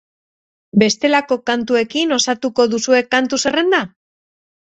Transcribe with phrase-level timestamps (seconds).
[0.83, 3.83] Bestelako kantuekin osatuko duzue kantu zerrenda?